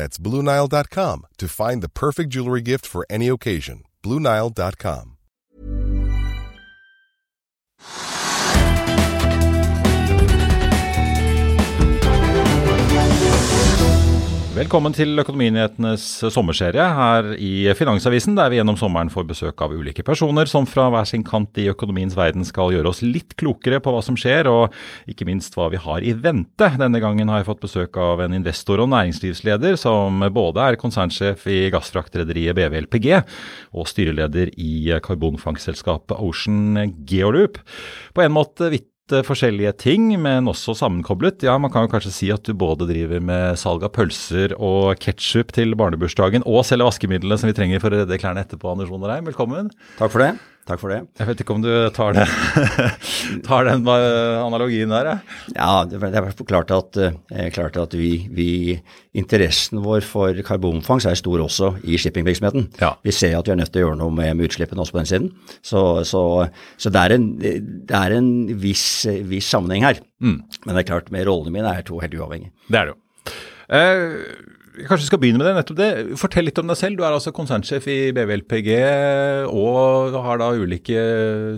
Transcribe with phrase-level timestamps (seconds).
[0.00, 3.82] That's BlueNile.com to find the perfect jewelry gift for any occasion.
[4.02, 5.18] BlueNile.com.
[14.60, 16.02] Velkommen til Økonominyhetenes
[16.34, 20.90] sommerserie her i Finansavisen, der vi gjennom sommeren får besøk av ulike personer som fra
[20.92, 24.50] hver sin kant i økonomiens verden skal gjøre oss litt klokere på hva som skjer,
[24.52, 24.76] og
[25.08, 26.68] ikke minst hva vi har i vente.
[26.76, 31.48] Denne gangen har jeg fått besøk av en investor og næringslivsleder som både er konsernsjef
[31.48, 37.62] i gassfraktrederiet BV LPG og styreleder i karbonfangstselskapet Ocean Geoloop.
[38.12, 38.90] På en måte vidt
[39.26, 41.44] forskjellige ting, men også sammenkoblet.
[41.46, 44.98] Ja, man kan jo kanskje si at du både driver med salg av pølser og
[45.02, 48.92] ketsjup til barnebursdagen, og selger vaskemidlene som vi trenger for å redde klærne etterpå, Anders
[48.92, 49.28] Vonderheim.
[49.30, 49.70] Velkommen.
[50.00, 50.34] Takk for det.
[50.70, 51.00] Takk for det.
[51.18, 52.26] Jeg vet ikke om du tar, det,
[53.48, 55.08] tar den analogien der?
[55.08, 55.16] Ja,
[55.56, 58.50] ja det er i hvert fall klart at, eh, klart at vi, vi,
[59.18, 62.68] interessen vår for karbonfangst er stor også i shippingvirksomheten.
[62.78, 62.92] Ja.
[63.02, 65.02] Vi ser at vi er nødt til å gjøre noe med, med utslippene også på
[65.02, 65.28] den siden.
[65.58, 66.22] Så, så,
[66.78, 68.30] så det er en, det er en
[68.62, 68.86] viss,
[69.26, 70.02] viss, sammenheng her.
[70.22, 70.38] Mm.
[70.38, 72.54] Men det er klart, med rollene mine er to helt uavhengige.
[72.70, 73.00] Det er det jo.
[73.70, 75.88] Eh, Kanskje vi skal begynne med det, nettopp det.
[76.20, 76.98] Fortell litt om deg selv.
[76.98, 78.68] Du er altså konsernsjef i BVLPG
[79.50, 81.00] og har da ulike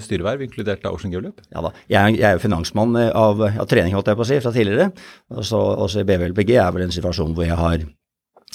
[0.04, 1.42] styreverv, inkludert da Ocean Geolup?
[1.52, 1.74] Ja da.
[1.92, 4.88] Jeg, jeg er jo finansmann av, av, trening, holdt jeg på å si, fra tidligere.
[5.34, 7.84] Også, også BVLPG er vel en situasjon hvor jeg har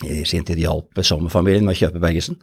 [0.05, 2.37] i sin tid hjalp sommerfamilien med å kjøpe Bergesen.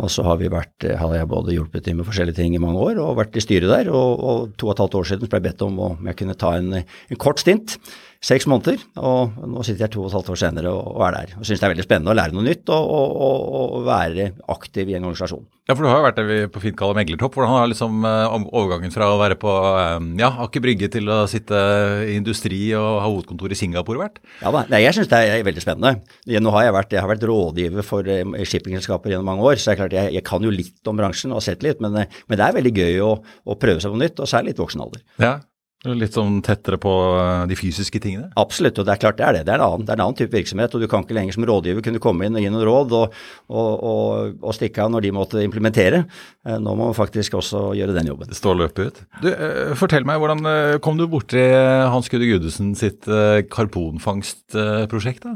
[0.00, 3.00] Og så har vært, hadde jeg både hjulpet til med forskjellige ting i mange år
[3.02, 3.90] og vært i styret der.
[3.92, 6.38] Og, og to og et halvt år siden ble jeg bedt om om jeg kunne
[6.40, 7.76] ta en, en kort stint
[8.22, 11.32] seks måneder, og nå sitter jeg to og et halvt år senere og, er der.
[11.40, 14.92] Og syns det er veldig spennende å lære noe nytt og, og, og, være aktiv
[14.92, 15.42] i en organisasjon.
[15.66, 17.34] Ja, for du har jo vært det vi på fint kaller meglertopp.
[17.34, 21.20] Hvordan har liksom eh, overgangen fra å være på eh, ja, Aker Brygge til å
[21.30, 21.58] sitte
[22.06, 24.22] i industri og ha hovedkontor i Singapore vært?
[24.42, 26.02] Ja, nei, Jeg syns det er veldig spennende.
[26.42, 29.70] Nå har jeg vært, jeg har vært rådgiver for eh, shippingselskaper gjennom mange år, så
[29.70, 32.04] det er klart jeg, jeg, kan jo litt om bransjen og har sett litt, men,
[32.04, 34.86] men det er veldig gøy å, å prøve seg på nytt, og særlig litt voksen
[34.86, 35.02] alder.
[35.22, 35.38] Ja,
[35.82, 38.28] Litt sånn tettere på eh, de fysiske tingene?
[38.38, 39.40] Absolutt, og det er klart det er det.
[39.48, 40.76] Det er en annen, er en annen type virksomhet.
[40.76, 43.16] og Du kan ikke lenger som rådgiver kunne komme inn og gi noen råd og,
[43.50, 46.04] og, og, og, stikke av når de måtte implementere.
[46.46, 48.30] Eh, nå må man faktisk også gjøre den jobben.
[48.30, 49.02] Det står løpet ut.
[49.24, 50.46] Du, eh, fortell meg, hvordan
[50.86, 51.42] kom du borti
[51.90, 53.02] Hans Gudde Gudesen sitt
[53.50, 55.26] karbonfangstprosjekt?
[55.26, 55.34] da?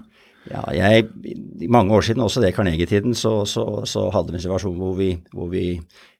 [0.50, 1.06] Ja, jeg,
[1.72, 5.08] mange år siden, også det Carnegie-tiden, så, så, så, hadde vi en situasjon hvor vi,
[5.34, 5.64] hvor vi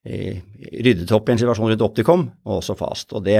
[0.07, 0.41] eh,
[0.83, 3.15] ryddet opp i en situasjon rundt Optikom, og også Fast.
[3.15, 3.39] Og det,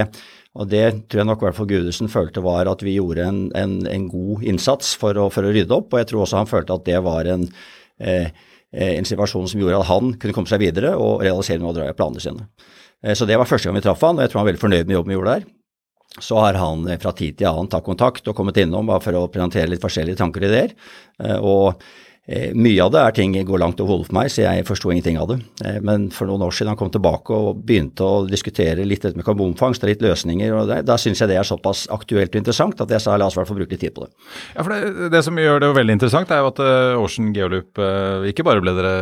[0.55, 3.41] og det tror jeg nok i hvert fall Gudesen følte var at vi gjorde en,
[3.57, 6.51] en, en god innsats for å, for å, rydde opp, og jeg tror også han
[6.53, 7.45] følte at det var en,
[7.99, 8.31] eh,
[8.71, 12.23] en situasjon som gjorde at han kunne komme seg videre og realisere noe av planene
[12.23, 12.47] sine.
[13.03, 14.65] Eh, så det var første gang vi traff han, og jeg tror han var veldig
[14.65, 15.53] fornøyd med jobben vi gjorde der.
[16.17, 19.27] Så har han fra tid til annen tatt kontakt og kommet innom bare for å
[19.29, 20.75] presentere litt forskjellige tanker og ideer.
[21.21, 24.43] Eh, og Eh, mye av det er ting går langt over hodet for meg, så
[24.43, 25.37] jeg forsto ingenting av det.
[25.63, 29.15] Eh, men for noen år siden han kom tilbake og begynte å diskutere litt dette
[29.15, 32.41] med karbonfangst og litt løsninger, og det, da syns jeg det er såpass aktuelt og
[32.41, 34.11] interessant at jeg sa la oss i hvert fall bruke litt tid på det.
[34.57, 36.59] Ja, for det, det, som gjør det veldig interessant, er jo at
[36.99, 38.93] Ocean Geoloop uh, ikke bare ble dere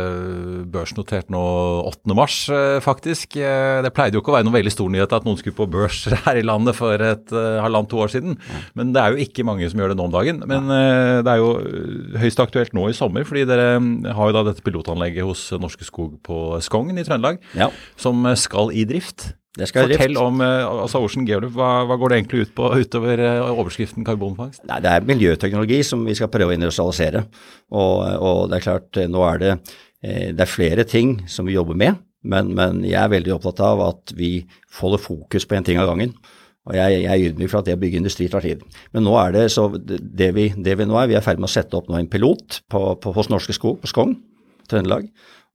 [0.70, 1.42] børsnotert nå
[1.90, 2.14] 8.
[2.14, 3.34] mars, uh, faktisk.
[3.36, 6.04] det pleide jo ikke å være noen veldig stor nyhet at noen skulle på børs
[6.28, 8.38] her i landet for et halvannet-to år siden,
[8.78, 10.42] men det er jo ikke mange som gjør det nå om dagen.
[10.46, 10.70] Men
[11.26, 11.50] det er jo
[12.22, 13.28] høyst aktuelt nå i sommer sommer.
[13.28, 17.38] fordi dere mm, har jo da dette pilotanlegget hos Norske Skog på Skogn i Trøndelag
[17.56, 17.70] ja.
[17.96, 19.34] som eh, skal i drift.
[19.56, 23.18] Skal Fortell om eh, altså Ocean Geolup, hva, hva, går det egentlig ut på utover
[23.18, 24.64] eh, overskriften karbonfangst?
[24.68, 27.24] Nei, Det er miljøteknologi som vi skal prøve å industrialisere.
[27.72, 29.54] Og, og, det er klart, nå er det,
[30.02, 31.96] det er flere ting som vi jobber med,
[32.26, 34.40] men, men jeg er veldig opptatt av at vi
[34.80, 36.12] holder fokus på en ting av gangen.
[36.66, 38.64] Og jeg, jeg er ydmyk for at det å bygge industri tar tid.
[38.94, 41.42] Men nå er det så det vi, det vi nå er, vi er i ferd
[41.42, 44.16] med å sette opp nå en pilot på, på, hos Norske Skog på Skogn,
[44.70, 45.06] Trøndelag.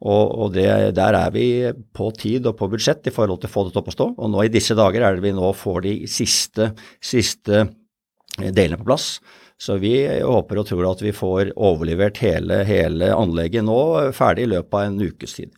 [0.02, 0.66] Og, og det,
[0.98, 1.46] der er vi
[1.94, 4.08] på tid og på budsjett i forhold til å få det opp å stå.
[4.18, 6.72] Og nå i disse dager er det vi nå får de siste,
[7.04, 7.68] siste
[8.40, 9.14] delene på plass.
[9.62, 13.78] Så vi håper og tror at vi får overlevert hele, hele anlegget nå
[14.18, 15.52] ferdig i løpet av en ukes tid.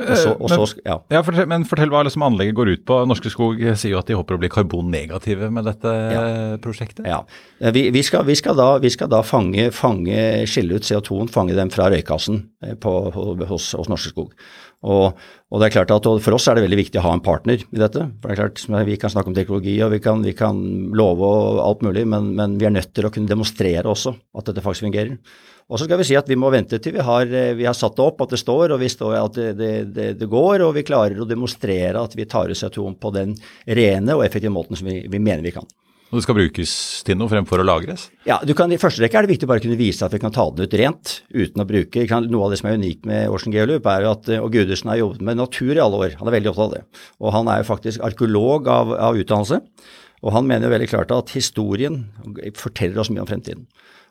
[0.00, 0.96] Og så, og så, ja.
[1.12, 2.98] Ja, fortell, men fortell hva liksom anlegget går ut på.
[3.08, 6.22] Norske Skog sier jo at de håper å bli karbonnegative med dette ja.
[6.62, 7.06] prosjektet.
[7.08, 7.22] Ja,
[7.74, 11.56] vi, vi, skal, vi, skal, da, vi skal da fange, fange, skille ut CO2-en, fange
[11.58, 14.34] dem fra røykassen eh, på, hos, hos, Norske Skog.
[14.80, 15.12] Og,
[15.52, 17.60] og, det er klart at For oss er det veldig viktig å ha en partner
[17.60, 18.06] i dette.
[18.22, 20.56] for det er klart Vi kan snakke om teknologi og vi kan, vi kan
[20.96, 24.48] love og alt mulig, men, men vi er nødt til å kunne demonstrere også at
[24.48, 25.18] dette faktisk fungerer.
[25.70, 27.76] Og så skal vi si at vi må vente til vi har, eh, vi har
[27.78, 30.74] satt det opp, at det står, og vi står at det, det, det, går, og
[30.74, 33.36] vi klarer å demonstrere at vi tar ut CO2 på den
[33.68, 35.68] rene og effektive måten som vi, vi mener vi kan.
[36.10, 36.70] Og det skal brukes
[37.06, 38.08] til noe fremfor å lagres?
[38.26, 40.34] Ja, kan, I første rekke er det viktig bare å kunne vise at vi kan
[40.34, 43.30] ta den ut rent uten å bruke kan, Noe av det som er unikt med
[43.30, 46.16] Ocean Geolup, er at og Gudersen har jobbet med natur i alle år.
[46.18, 47.04] Han er veldig opptatt av det.
[47.22, 49.60] Og han er jo faktisk arkeolog av, av utdannelse.
[50.20, 52.02] Og han mener jo veldig klart at historien
[52.58, 53.64] forteller oss mye om fremtiden.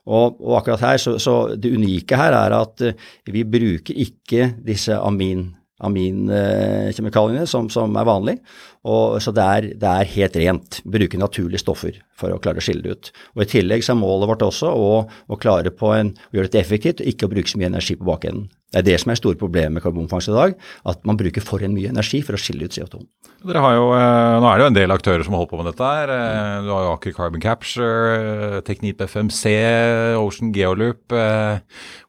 [0.09, 4.53] Og, og akkurat her, så, så, Det unike her er at uh, vi bruker ikke
[4.65, 5.49] disse amin
[5.85, 8.37] aminkjemikaliene som, som, er vanlig.
[8.83, 10.79] Og, så det er, det er, helt rent.
[10.83, 13.11] Bruke naturlige stoffer for å klare å skille det ut.
[13.35, 16.51] Og I tillegg så er målet vårt også å, å klare på en, å gjøre
[16.51, 18.49] dette effektivt og ikke å bruke så mye energi på bakenden.
[18.69, 20.51] Det er det som er store problemet med karbonfangst i dag,
[20.91, 23.01] at man bruker for en mye energi for å skille ut CO2.
[23.39, 25.67] Dere har jo, eh, Nå er det jo en del aktører som holder på med
[25.71, 25.79] dette.
[25.89, 26.09] her.
[26.11, 31.09] Eh, du har jo Aker Carbon Capture, Teknip FMC, Ocean Geoloop.
[31.09, 31.59] Eh,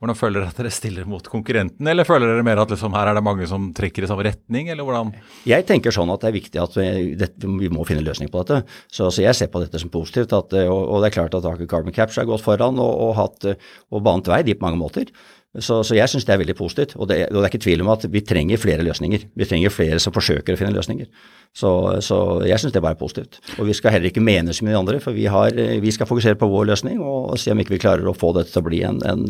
[0.01, 3.09] hvordan føler dere at dere stiller mot konkurrenten, eller føler dere mer at liksom her
[3.09, 5.15] er det mange som trekker i samme retning, eller hvordan?
[5.47, 8.45] Jeg tenker sånn at det er viktig at vi, det, vi må finne løsning på
[8.45, 8.67] dette.
[8.91, 10.35] Så, så, jeg ser på dette som positivt.
[10.35, 13.15] At, og, og, det er klart at Aker Carbon Capture har gått foran og, og,
[13.17, 13.53] hatt,
[13.89, 15.09] og banet vei de på mange måter.
[15.58, 16.93] Så, så jeg syns det er veldig positivt.
[16.94, 19.25] Og det, og det, er ikke tvil om at vi trenger flere løsninger.
[19.35, 21.08] Vi trenger flere som forsøker å finne løsninger.
[21.50, 21.73] Så,
[22.06, 23.41] så jeg syns det bare er positivt.
[23.58, 26.38] Og vi skal heller ikke mene så mye andre, for vi, har, vi, skal fokusere
[26.38, 28.85] på vår løsning og, se om ikke vi klarer å få dette til å bli
[28.87, 29.26] en, en,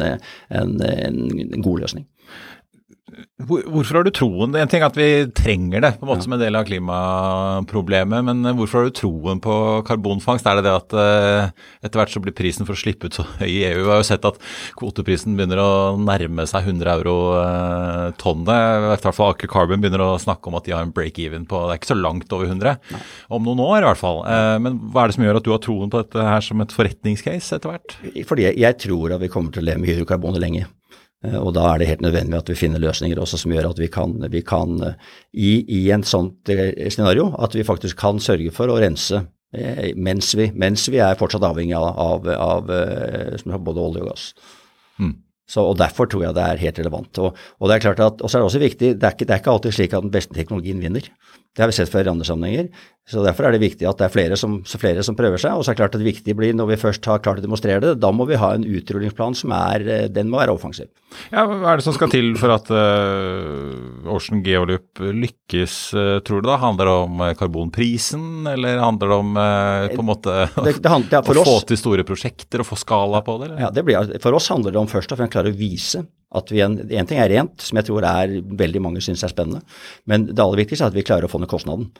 [0.60, 2.04] en, en god løsning.
[3.40, 6.34] Hvorfor har du troen En ting er at vi trenger det på en måte som
[6.36, 9.54] en del av klimaproblemet, men hvorfor har du troen på
[9.88, 10.46] karbonfangst?
[10.46, 13.24] Er det det at uh, etter hvert så blir prisen for å slippe ut så
[13.40, 13.82] høy i EU?
[13.82, 14.38] Vi har jo sett at
[14.78, 15.70] kvoteprisen begynner å
[16.00, 18.50] nærme seg 100 euro uh, tonnet.
[18.50, 21.64] I hvert fall Aker Carbon begynner å snakke om at de har en break-even på
[21.66, 22.76] Det er ikke så langt over 100.
[22.94, 23.04] Nei.
[23.32, 24.22] Om noen år i hvert fall.
[24.62, 26.74] Men hva er det som gjør at du har troen på dette her som et
[26.74, 27.96] forretningscase etter hvert?
[28.28, 30.68] Fordi jeg, tror at vi kommer til å leve med hydrokarbonet lenge.
[31.26, 33.82] Eh, og da er det helt nødvendig at vi finner løsninger også som gjør at
[33.82, 38.20] vi kan, vi kan eh, i, i en sånt eh, scenario, at vi faktisk kan
[38.22, 39.26] sørge for å rense
[39.98, 42.68] mens vi, mens vi er fortsatt avhengig av, av, av
[43.66, 44.28] både olje og gass.
[45.02, 45.16] Mm.
[45.50, 47.18] Så, og Derfor tror jeg det er helt relevant.
[47.18, 49.26] Og, og det er klart at, og så er det også viktig, det er, ikke,
[49.26, 51.08] det er ikke alltid slik at den beste teknologien vinner.
[51.50, 52.86] Det har vi sett før i andre sammenhenger.
[53.08, 55.56] Så Derfor er det viktig at det er flere som, flere som prøver seg.
[55.58, 57.44] Og så er det klart at det viktige blir, når vi først har klart å
[57.44, 59.82] demonstrere det, da må vi ha en utrullingsplan som er,
[60.14, 60.86] den må være offensiv.
[61.32, 66.44] Ja, Hva er det som skal til for at uh, Ocean Geoloop lykkes, uh, tror
[66.44, 66.60] du da?
[66.62, 71.16] Handler det om karbonprisen, eller handler det om uh, på en måte det, det handler,
[71.18, 73.50] ja, å oss, få til store prosjekter og få skala på det?
[73.50, 73.64] Eller?
[73.66, 76.06] Ja, det blir, For oss handler det om først og fremst å klare å vise
[76.30, 79.34] at vi en, en ting er rent, som jeg tror er veldig mange syns er
[79.34, 79.64] spennende,
[80.06, 81.90] men det aller viktigste er at vi klarer å få ned kostnaden.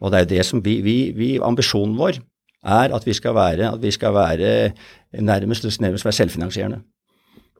[0.00, 2.22] Og det er det som vi, vi, vi Ambisjonen vår
[2.62, 4.72] er at vi skal være, at vi skal være
[5.18, 6.82] nærmest, nærmest være selvfinansierende.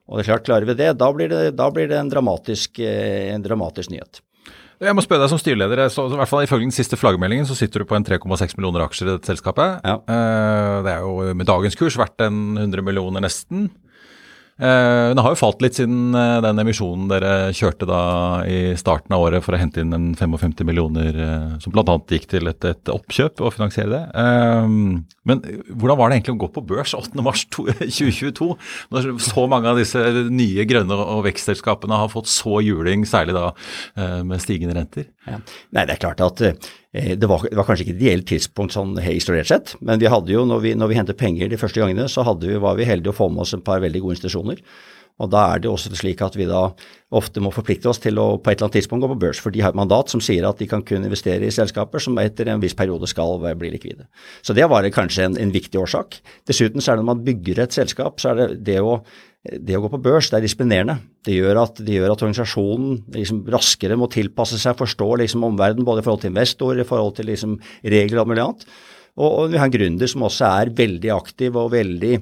[0.07, 2.79] Og det er klart, klarer vi det, da blir det, da blir det en, dramatisk,
[2.83, 4.19] eh, en dramatisk nyhet.
[4.83, 7.55] Jeg må spørre deg som styreleder, så, i hvert fall Ifølge den siste flaggmeldingen så
[7.55, 9.79] sitter du på en 3,6 millioner aksjer i dette selskapet.
[9.85, 9.95] Ja.
[10.01, 13.69] Eh, det er jo med dagens kurs verdt en 100 millioner nesten.
[14.53, 18.01] Uh, det har jo falt litt siden uh, den emisjonen dere kjørte da
[18.45, 21.95] i starten av året for å hente inn en 55 millioner uh, som bl.a.
[22.13, 24.01] gikk til et, et, oppkjøp og finansiere det.
[25.25, 25.41] men
[25.73, 28.51] hvordan var det egentlig å gå på børs 8.3.2022,
[28.93, 33.49] når så mange av disse nye grønne og vekstselskapene har fått så juling, særlig da
[34.21, 35.09] med stigende renter?
[35.25, 35.39] Ja.
[35.73, 38.75] Nei, det er klart at Eh, det var, det var, kanskje ikke et ideelt tidspunkt
[38.75, 41.81] sånn isolert sett, men vi hadde jo, når vi, når vi hentet penger de første
[41.81, 44.61] gangene, så vi, var vi heldige å få med oss en par veldig gode institusjoner.
[45.21, 46.63] Og da er det også slik at vi da
[47.13, 49.53] ofte må forplikte oss til å på et eller annet tidspunkt gå på børs, for
[49.53, 52.49] de har et mandat som sier at de kan kun investere i selskaper som etter
[52.49, 54.07] en viss periode skal bli likvide.
[54.41, 56.17] Så det var kanskje en, en viktig årsak.
[56.49, 58.97] Dessuten så er det når man bygger et selskap, så er det det å
[59.43, 61.01] det å gå på børs det er disciplinerende.
[61.27, 65.87] Det gjør at, det gjør at organisasjonen liksom raskere må tilpasse seg, forstå liksom omverdenen
[65.87, 68.63] både i forhold til investorer, i forhold til liksom regler og mulig annet.
[69.19, 72.13] Og, og vi har en gründer som også er veldig aktiv og veldig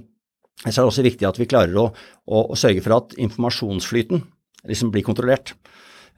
[0.61, 1.87] Så er det også viktig at vi klarer å,
[2.29, 4.21] å, å sørge for at informasjonsflyten
[4.69, 5.55] liksom blir kontrollert.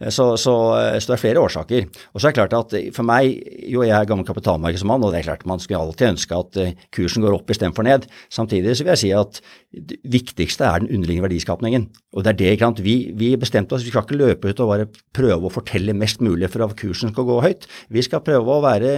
[0.01, 0.53] Så, så,
[0.99, 1.85] så, det er flere årsaker.
[2.11, 3.37] Og så er det klart at for meg,
[3.69, 6.59] jo jeg er gammel kapitalmarkedsmann, og det er klart man skulle alltid ønske at
[6.95, 8.07] kursen går opp istedenfor ned.
[8.33, 9.39] Samtidig så vil jeg si at
[9.73, 11.87] det viktigste er den underliggende verdiskapningen.
[12.13, 12.83] Og det er det, ikke sant.
[12.85, 16.21] Vi, vi bestemte oss, vi skal ikke løpe ut og bare prøve å fortelle mest
[16.25, 17.65] mulig for at kursen skal gå høyt.
[17.93, 18.93] Vi skal prøve å være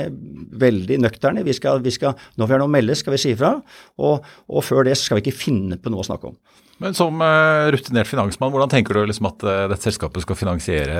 [0.66, 1.46] veldig nøkterne.
[1.48, 3.56] Vi skal, vi skal, når vi har noe å melde, skal vi si ifra.
[4.02, 6.40] Og, og før det så skal vi ikke finne på noe å snakke om.
[6.84, 10.98] Men som uh, rutinert finansmann, hvordan tenker du liksom at uh, dette selskapet skal finansiere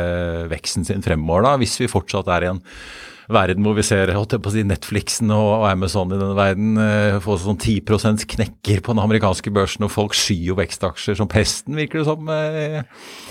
[0.52, 2.62] veksten sin fremover, da, hvis vi fortsatt er i en
[3.32, 7.58] verden hvor vi ser på si, Netflixen og, Amazon i denne verden uh, få sånn
[7.58, 12.08] 10% knekker på den amerikanske børsen, og folk skyr jo vekstaksjer som pesten, virker det
[12.08, 12.30] som.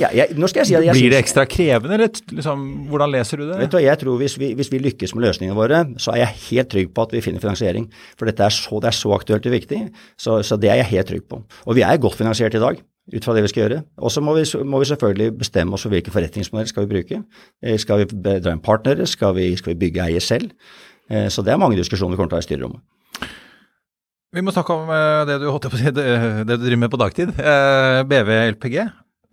[0.01, 3.13] Ja, jeg, nå skal jeg si at jeg Blir det ekstra krevende, eller liksom, hvordan
[3.15, 3.59] leser du det?
[3.65, 6.41] Vet du, jeg tror hvis vi, hvis vi, lykkes med løsningene våre, så er jeg
[6.49, 7.87] helt trygg på at vi finner finansiering.
[8.19, 9.85] For dette er så, det er så aktuelt og viktig,
[10.21, 11.41] så, så det er jeg helt trygg på.
[11.65, 12.83] Og vi er godt finansiert i dag
[13.13, 13.83] ut fra det vi skal gjøre.
[14.01, 17.21] Og så må, må, vi selvfølgelig bestemme oss for hvilke forretningsmodeller skal vi bruke.
[17.63, 19.07] Eh, skal vi dra inn partnere?
[19.11, 20.55] Skal vi, skal vi bygge eie selv?
[21.11, 22.85] Eh, så det er mange diskusjoner vi kommer til å ha i styrerommet.
[24.35, 25.95] Vi må snakke om eh, det du, det,
[26.49, 27.35] det du driver med på dagtid.
[28.09, 28.81] BV LPG.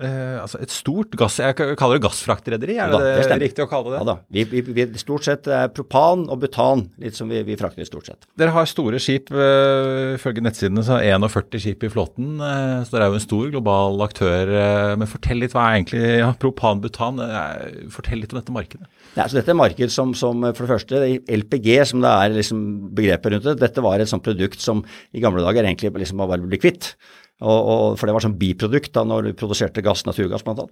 [0.02, 1.38] Eh, altså et stort gass...
[1.42, 4.00] Jeg kaller det gassfraktrederi, er det, det, det riktig å kalle det?
[4.02, 4.16] Ja da.
[4.34, 8.10] Vi, vi, vi, stort sett er propan og butan, litt som vi, vi frakter stort
[8.10, 8.26] sett.
[8.40, 12.34] Dere har store skip, uh, nettsidene så er 41 skip i flåten.
[12.42, 14.54] Uh, så dere er jo en stor global aktør.
[14.56, 17.22] Uh, men fortell litt hva er egentlig ja, propan, butan?
[17.94, 18.90] fortell litt om dette markedet.
[19.16, 21.02] Ja, så dette er marked som, som, for det første,
[21.42, 22.62] LPG, som det er liksom
[22.98, 24.82] begrepet rundt det, dette var et sånt produkt som
[25.14, 26.96] i gamle dager egentlig liksom bare ble kvitt.
[27.42, 30.66] Og, og, for det var sånn biprodukt da når du produserte gass, naturgass bl.a.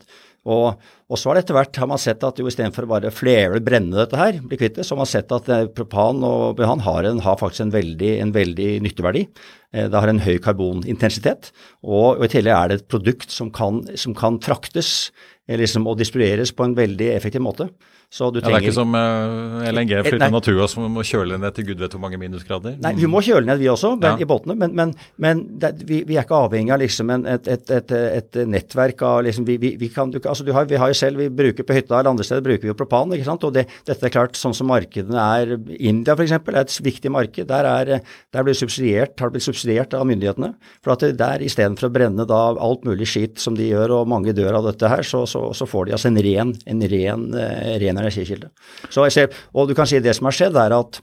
[0.54, 3.62] Og, og så har det etter hvert har man sett at jo istedenfor bare flere
[3.66, 6.86] brenne dette her, bli kvitt det, så har man sett at eh, propan og butan
[6.86, 9.26] har, en, har faktisk en veldig, en veldig nytteverdi.
[9.74, 11.50] Eh, det har en høy karbonintensitet,
[11.82, 15.10] og, og, i tillegg er det et produkt som kan, som kan fraktes
[15.50, 17.72] liksom, og distribueres på en veldig effektiv måte.
[18.10, 21.04] Så du trenger, ja, det er ikke som uh, eh, LNG flytende naturgass som må
[21.06, 22.80] kjøle ned til gud vet hvor mange minusgrader?
[22.82, 24.26] Nei, vi må kjøle ned vi også, men, ja.
[24.26, 24.56] i båtene.
[24.58, 27.94] Men, men, men det, vi, vi, er ikke avhengig av liksom en, et, et, et,
[27.94, 31.22] et, nettverk av liksom, vi, vi, kan, du, altså du har, vi har jo selv,
[31.22, 33.14] vi bruker på hytta eller andre steder bruker vi jo propan.
[33.14, 33.46] ikke sant?
[33.46, 36.34] Og det, dette er klart, sånn som markedene er India f.eks.
[36.40, 37.46] er et viktig marked.
[37.54, 40.56] Der, er, der blir subsidiert, har det blitt subsidiert av myndighetene.
[40.82, 44.10] For at det der istedenfor å brenne da alt mulig skitt som de gjør, og
[44.10, 47.30] mange dør av dette her, så, så, så får de altså en ren, en ren,
[47.38, 48.52] uh, ren energikilde.
[48.90, 51.00] Så jeg ser, og du kan si det som har skjedd, er at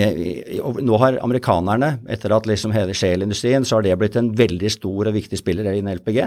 [0.00, 4.72] eh, nå har amerikanerne, etter at liksom hele shale-industrien, så har det blitt en veldig
[4.72, 6.20] stor og viktig spiller innen LPG.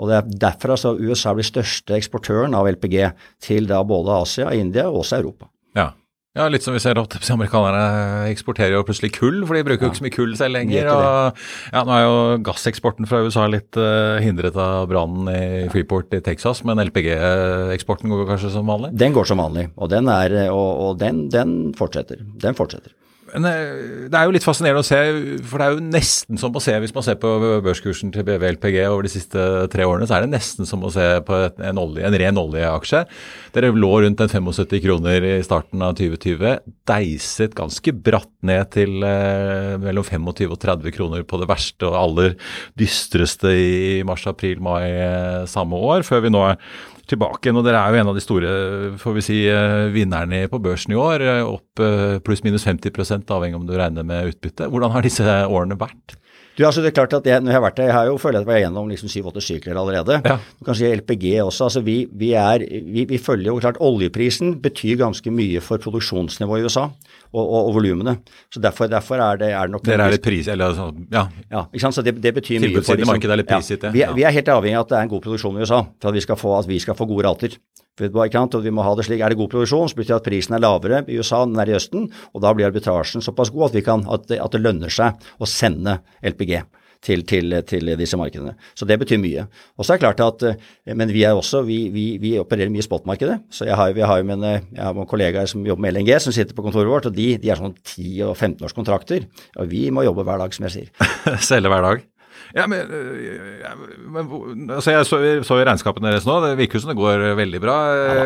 [0.00, 2.98] Og det er derfor altså USA blir største eksportøren av LPG
[3.44, 5.50] til da både Asia, India og også Europa.
[5.76, 5.92] Ja.
[6.32, 9.90] Ja, litt som vi ser at amerikanerne eksporterer jo plutselig kull, for de bruker jo
[9.90, 9.92] ja.
[9.92, 10.88] ikke så mye kull selv lenger.
[10.88, 11.42] og
[11.74, 16.22] ja, Nå er jo gasseksporten fra USA litt uh, hindret av brannen i Freeport i
[16.24, 18.94] Texas, men LPG-eksporten går kanskje som vanlig?
[18.96, 22.24] Den går som vanlig, og den, er, og, og den, den fortsetter.
[22.40, 22.96] Den fortsetter.
[23.32, 24.98] Eh, det er jo litt fascinerende å se,
[25.48, 27.30] for det er jo nesten som å se Hvis man ser på
[27.64, 31.06] børskursen til BVLPG over de siste tre årene, så er det nesten som å se
[31.24, 33.04] på en, olje, en ren oljeaksje.
[33.56, 36.60] Dere lå rundt en 75 kroner i starten av 2020.
[36.88, 41.98] Deiset ganske bratt ned til eh, mellom 25 og 30 kroner på det verste og
[42.02, 42.36] aller
[42.78, 46.60] dystreste i mars, april, mai eh, samme år, før vi nå er
[47.12, 47.60] tilbake igjen.
[47.60, 48.54] Og dere er jo en av de store
[49.00, 51.26] får vi si, eh, vinnerne på børsen i år.
[51.26, 54.70] Eh, opp eh, pluss-minus 50% avhengig om du regner med utbytte.
[54.72, 56.16] Hvordan har disse årene vært?
[56.58, 58.16] Du, altså det er klart at jeg, når jeg har vært der, jeg har jo
[58.20, 60.18] følt at jeg var gjennom liksom syv-åtte sykler allerede.
[60.20, 60.36] Ja.
[60.60, 61.68] Du kan si LPG også.
[61.68, 66.60] altså Vi, vi, er, vi, vi følger jo klart Oljeprisen betyr ganske mye for produksjonsnivået
[66.60, 66.84] i USA
[67.32, 68.18] og, og, og volumene.
[68.52, 71.26] Så derfor, derfor, er, det, er det nok Dere er litt pris, eller altså, ja.
[71.52, 71.96] ja ikke sant?
[71.96, 74.12] Så det, det betyr mye for liksom, markedet er litt prisgitt, ja.
[74.12, 76.20] Vi, er helt avhengig av at det er en god produksjon i USA for at
[76.20, 77.56] vi skal få, at vi skal få gode rater.
[78.00, 79.20] Vi må ha det slik.
[79.20, 81.64] Er det god produksjon, så betyr det at prisen er lavere i USA enn den
[81.64, 84.62] er i Østen, og da blir arbitrasjen såpass god at, kan, at, det, at det
[84.62, 86.62] lønner seg å sende LPG
[87.02, 88.54] til, til, til, disse markedene.
[88.78, 89.46] Så det betyr mye.
[89.76, 90.44] Og så er det klart at,
[90.86, 93.40] eh, Men vi er også, vi, vi, vi opererer mye i spotmarkedet.
[93.50, 96.32] Så jeg har, vi har jo mine, jeg har kollegaer som jobber med LNG, som
[96.32, 99.26] sitter på kontoret vårt, og de, de er sånn 10- og 15-årskontrakter.
[99.58, 101.12] Og vi må jobbe hver dag, som jeg sier.
[101.50, 102.06] Selge hver dag?
[102.56, 102.90] Ja, men,
[103.62, 103.72] ja,
[104.12, 107.60] men altså Jeg så, så i regnskapene deres nå, det virker som det går veldig
[107.62, 107.76] bra.
[107.92, 108.24] Ja.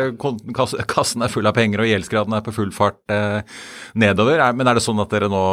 [0.93, 3.41] Kassen er full av penger, og gjeldsgraden er på full fart eh,
[3.99, 4.41] nedover.
[4.57, 5.43] Men er det sånn at dere nå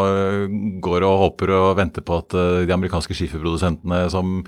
[0.85, 4.41] går og håper og venter på at de amerikanske skiferprodusentene som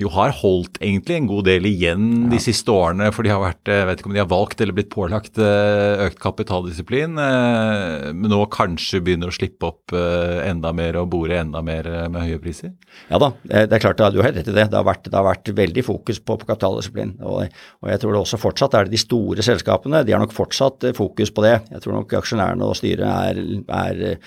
[0.00, 2.30] jo har holdt egentlig en god del igjen ja.
[2.34, 4.76] de siste årene, for de har vært, jeg vet ikke om de har valgt eller
[4.76, 11.38] blitt pålagt økt kapitaldisiplin, men nå kanskje begynner å slippe opp enda mer og bore
[11.42, 12.74] enda mer med høye priser?
[13.10, 14.66] Ja da, det er klart du har helt rett i det.
[14.70, 17.14] Det har vært, det har vært veldig fokus på, på kapitaldisiplin.
[17.22, 17.44] Og,
[17.82, 20.02] og, jeg tror det også fortsatt er det de store selskapene.
[20.06, 21.56] De har nok fortsatt fokus på det.
[21.72, 24.18] Jeg tror nok aksjonærene og styret er, er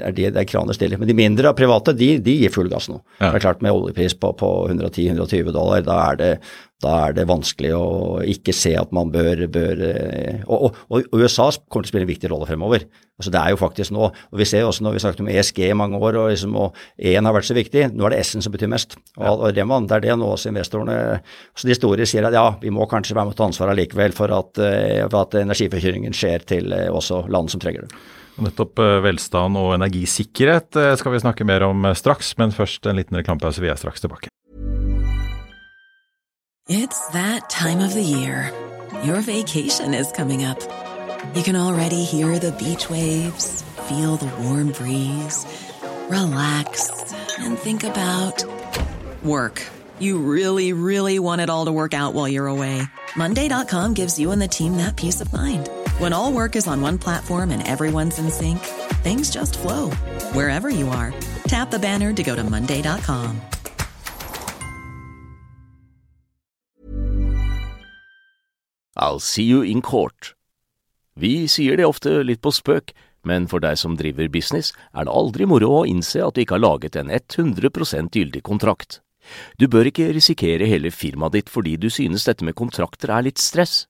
[0.00, 1.00] er det der kranet stiller.
[1.00, 3.00] Men de mindre private, de, de gir full gass nå.
[3.18, 3.30] Ja.
[3.30, 6.30] Det er klart Med oljepris på, på 110-120 dollar, da er, det,
[6.84, 7.84] da er, det, vanskelig å
[8.24, 12.06] ikke se at man bør, bør eh, og, og, og, USA kommer til å spille
[12.08, 12.86] en viktig rolle fremover.
[13.20, 15.58] Altså Det er jo faktisk nå, og Vi ser også når vi snakket om ESG
[15.66, 17.90] i mange år, og, liksom, og E-en har vært så viktig.
[17.92, 18.96] Nå er det S-en som betyr mest.
[19.18, 19.34] Og, ja.
[19.34, 20.96] og Reman, det er det nå også investorene
[21.52, 24.16] Så de store sier at ja, vi må kanskje være med å ta ansvar allikevel
[24.16, 28.00] for at, eh, for at energiforkjøringen skjer til eh, også land som trenger det.
[28.40, 32.86] Nettopp eh, velstand og energisikkerhet eh, skal vi snakke mer om eh, straks, men først
[32.86, 33.60] en liten reklamepause.
[33.60, 34.28] Vi er straks tilbake.
[36.70, 38.52] It's that time of the year.
[39.04, 40.60] Your vacation is coming up.
[41.34, 45.46] You can already hear the beach waves, feel the warm breeze,
[46.08, 46.90] relax
[47.38, 48.44] and think about
[49.22, 49.62] work.
[49.98, 52.82] You really, really want it all to work out while you're away.
[53.16, 55.68] Monday.com gives you and the team that peace of mind.
[56.00, 58.58] When all work is on one platform and everyone's in sync,
[59.04, 59.90] things just flow
[60.32, 61.12] wherever you are.
[61.44, 63.40] Tap the banner to go to Monday.com.
[68.96, 70.34] I'll see you in court.
[71.16, 72.94] Vi sier det ofte litt på spøk,
[73.28, 76.56] men for deg som driver business, er det aldri moro å innse at du ikke
[76.56, 79.02] har laget en 100% gyldig kontrakt.
[79.60, 83.38] Du bør ikke risikere hele firmaet ditt fordi du synes dette med kontrakter er litt
[83.38, 83.89] stress.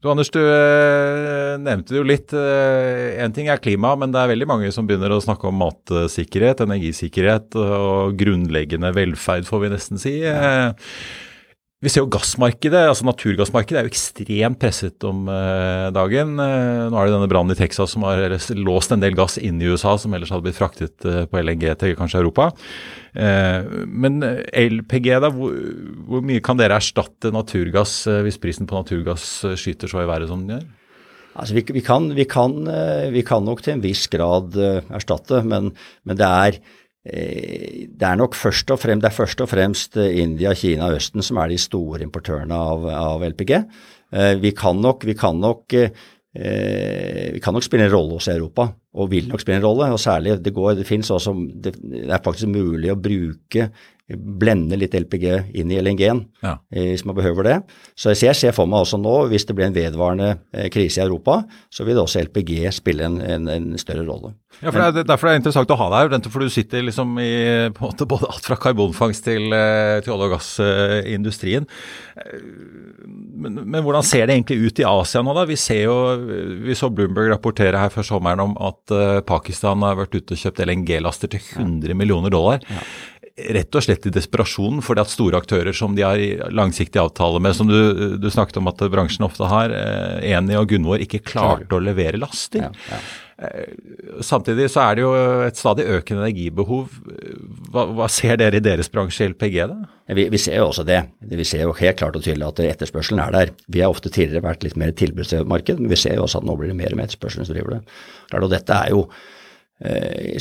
[0.00, 2.32] Du Anders, du eh, nevnte jo litt.
[2.32, 5.58] Én eh, ting er klima, men det er veldig mange som begynner å snakke om
[5.60, 10.14] matsikkerhet, energisikkerhet og grunnleggende velferd, får vi nesten si.
[10.24, 10.72] Ja.
[11.80, 16.34] Vi ser jo gassmarkedet, altså naturgassmarkedet er jo ekstremt presset om eh, dagen.
[16.36, 18.20] Eh, nå er det denne brannen i Texas som har
[18.58, 21.64] låst en del gass inn i USA, som ellers hadde blitt fraktet eh, på LNG
[21.80, 22.50] til kanskje Europa.
[23.10, 29.24] Men LPG, da, hvor, mye kan dere erstatte naturgass hvis prisen på naturgass
[29.58, 30.68] skyter så i været som den gjør?
[31.32, 32.54] Altså, vi, vi, kan, vi, kan,
[33.10, 35.72] vi, kan, nok til en viss grad erstatte, men,
[36.06, 36.60] men det er
[37.00, 41.24] det er nok først og det er først og fremst eh, India, Kina og Østen
[41.24, 43.52] som er de store importørene av, av LPG.
[44.12, 45.78] Eh, vi kan nok, vi kan nok
[46.30, 49.88] vi kan nok spille en rolle hos Europa, og vil nok spille en rolle.
[49.90, 51.32] og særlig, Det, går, det, også,
[51.64, 51.74] det
[52.06, 53.66] er faktisk mulig å bruke
[54.16, 55.26] blende litt LPG
[55.60, 56.56] inn i LNG-en ja.
[56.72, 57.56] hvis man behøver det.
[57.98, 60.34] Så jeg ser for meg også nå, hvis det blir en vedvarende
[60.72, 61.42] krise i Europa,
[61.72, 64.34] så vil også LPG spille en, en, en større rolle.
[64.60, 66.82] Ja, for det er, Derfor det er interessant å ha deg her, for du sitter
[66.84, 67.30] liksom i
[67.74, 71.68] på en måte både alt fra karbonfangst til, eh, til olje- og gassindustrien.
[73.40, 75.46] Men, men, hvordan ser det egentlig ut i Asia nå, da?
[75.48, 75.96] Vi, ser jo,
[76.66, 78.92] vi så Bloomberg rapportere her før sommeren om at
[79.28, 82.60] Pakistan har vært ute og kjøpt LNG-laster til 100 millioner dollar.
[82.68, 82.84] Ja
[83.56, 87.56] rett og slett i desperasjon fordi at store aktører som de har langsiktig avtale med,
[87.56, 91.76] som du, du snakket om at bransjen ofte har, eh, Eni og Gunvor, ikke klarte
[91.76, 92.68] å levere laster.
[92.68, 93.02] Ja, ja.
[93.40, 93.72] Eh,
[94.20, 95.12] samtidig så er det jo
[95.46, 96.92] et stadig økende energibehov.
[97.72, 99.78] Hva, hva ser dere i deres bransje LPG, da?
[100.12, 101.00] Vi, vi, ser jo også det.
[101.30, 103.54] Vi ser jo helt klart og tydelig at etterspørselen er der.
[103.72, 106.58] Vi har ofte tidligere vært litt mer tilbudsmarked, men vi ser jo også at nå
[106.60, 107.82] blir det mer og mer etterspørsel som driver det.
[108.28, 109.06] Klart, og dette er jo,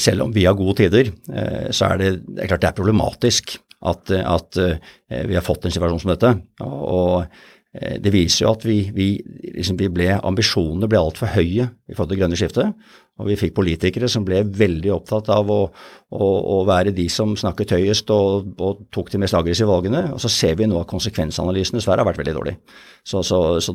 [0.01, 2.79] selv om vi har gode tider, eh, så er det, det er klart det er
[2.81, 6.33] problematisk at, at vi har fått en situasjon som dette.
[6.67, 7.29] og
[7.69, 9.11] Eh, det viser jo at vi, vi,
[9.53, 12.87] liksom vi ble, ambisjonene ble altfor høye i forhold til grønne skiftet.
[13.19, 17.35] Og vi fikk politikere som ble veldig opptatt av å, å, å være de som
[17.37, 20.07] snakket høyest og, og, tok de mest aggressive valgene.
[20.15, 22.79] Og så ser vi nå at konsekvensanalysene dessverre har vært veldig dårlige.
[23.05, 23.21] Så,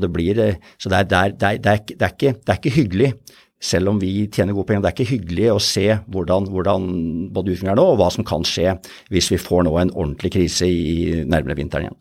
[0.00, 0.42] det blir,
[0.81, 3.12] så det, er, det, det, det, det er ikke hyggelig
[3.64, 4.85] selv om vi tjener gode penger.
[4.85, 6.88] Det er ikke hyggelig å se hvordan, hvordan
[7.35, 8.77] både utviklingen er nå, og hva som kan skje
[9.14, 12.00] hvis vi får nå en ordentlig krise i nærmere vinteren igjen.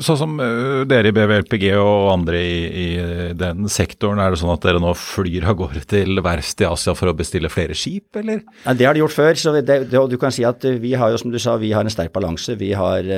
[0.00, 2.86] Sånn som uh, dere i BVLPG og andre i, i,
[3.38, 6.94] den sektoren, er det sånn at dere nå flyr av gårde til verft i Asia
[6.96, 8.42] for å bestille flere skip, eller?
[8.64, 9.34] Ja, det har de gjort før.
[9.40, 11.86] så det, det, Du kan si at vi har jo, som du sa, vi har
[11.86, 12.56] en sterk balanse.
[12.60, 13.08] Vi har,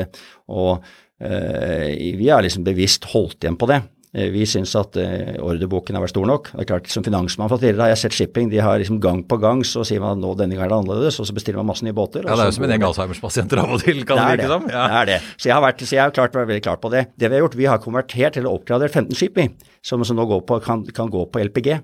[0.51, 3.79] og vi har liksom bevisst holdt igjen på det.
[4.13, 6.51] Eh, vi syns at uh, ordreboken har vært stor nok.
[6.53, 8.51] Det er klart, Som finansmann fra tidligere har jeg sett shipping.
[8.53, 10.81] De har liksom gang på gang så sier man at nå denne gangen er det
[10.83, 12.27] annerledes, og så bestiller man masse nye båter.
[12.27, 14.69] Ja, Det er jo som en gjeng Alzheimers-pasienter av og til, kan det virke som.
[14.69, 14.85] Ja.
[14.85, 15.19] Det er det.
[15.39, 17.07] Så jeg har vært, så jeg har klart, vært veldig klar på det.
[17.17, 19.49] Det vi har gjort, vi har konvertert eller oppgradert 15 skip i,
[19.81, 21.81] som, som nå på, kan, kan gå på LPG.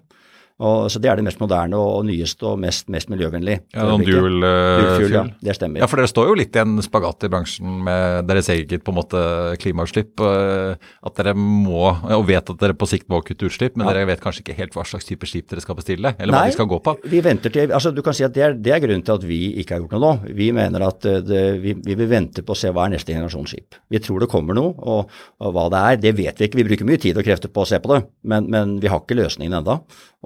[0.59, 3.61] Og, så Det er det mest moderne og, nyeste og mest, mest miljøvennlig.
[3.75, 5.15] Ja, noen dual uh, fuel.
[5.15, 5.83] Ja, det stemmer.
[5.83, 8.95] Ja, For dere står jo litt i en spagat i bransjen med deres eget på
[8.95, 9.23] en måte
[9.63, 10.19] klimautslipp.
[10.19, 10.75] Uh,
[11.07, 13.95] at dere må, og vet at dere på sikt må kutte utslipp, men ja.
[13.95, 16.15] dere vet kanskje ikke helt hva slags type skip dere skal bestille?
[16.19, 16.97] Eller Nei, hva de skal gå på?
[17.09, 19.25] vi venter til, altså Du kan si at det er, det er grunnen til at
[19.27, 20.35] vi ikke har gjort noe nå.
[20.39, 23.15] Vi mener at eh, det, vi, vi, vil vente på å se hva er neste
[23.15, 23.79] generasjons skip.
[23.91, 26.61] Vi tror det kommer noe, og, og, hva det er, det vet vi ikke.
[26.61, 29.03] Vi bruker mye tid og krefter på å se på det, men, men vi har
[29.03, 29.79] ikke løsningen ennå.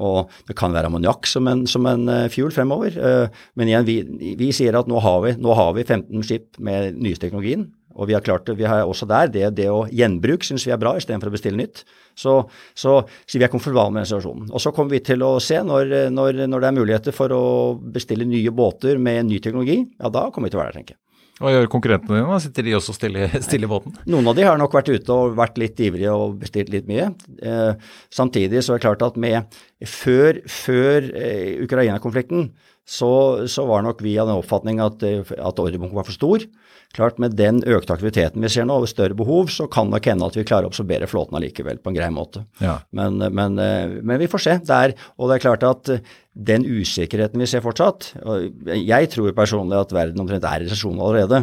[0.03, 2.97] Og det kan være ammoniakk som, som, en uh, fuel fremover.
[2.97, 4.01] Uh, men igjen, vi,
[4.41, 7.69] vi, sier at nå har vi, nå har vi 15 skip med nyeste teknologien.
[7.93, 10.73] Og vi har klart det, vi har også der det, det å gjenbruk syns vi
[10.73, 11.83] er bra, istedenfor å bestille nytt.
[12.17, 12.39] Så,
[12.73, 14.49] så, så vi er komfortable med den situasjonen.
[14.53, 17.45] Og så kommer vi til å se når, når, når, det er muligheter for å
[17.95, 20.97] bestille nye båter med ny teknologi, ja da kommer vi til å være der, tenker
[20.97, 21.03] jeg.
[21.43, 22.41] Hva gjør konkurrentene dine?
[22.45, 23.97] Sitter de også stille, stille i båten?
[24.07, 27.09] Noen av de har nok vært ute og vært litt ivrige og bestilt litt mye.
[27.43, 27.73] Eh,
[28.15, 32.53] samtidig så er det klart at med før, før eh, Ukraina-konflikten
[32.89, 36.43] så, så, var nok vi av den oppfatning at, at ordrebunken var for stor.
[36.93, 40.09] Klart Med den økte aktiviteten vi ser nå, og større behov, så kan det nok
[40.11, 42.45] hende at vi klarer å absorbere flåten allikevel på en grei måte.
[42.61, 42.81] Ja.
[42.93, 44.59] Men, men, eh, men, vi får se.
[44.67, 45.93] Det er, og det er klart at
[46.33, 48.07] den usikkerheten vi ser fortsatt
[48.65, 51.43] Jeg tror personlig at verden omtrent er i resesjon allerede.